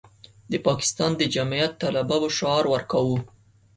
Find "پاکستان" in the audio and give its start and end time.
0.67-1.11